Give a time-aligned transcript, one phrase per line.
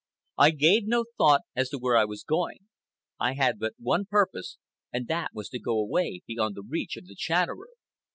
[0.39, 2.61] I gave no thought as to where I was going.
[3.19, 4.57] I had but one purpose,
[4.91, 7.69] and that was to go away beyond the reach of the Chatterer.